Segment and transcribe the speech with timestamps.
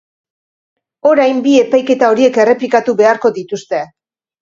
[1.09, 3.89] Orain bi epaiketa horiek errepikatu beharko dituzte.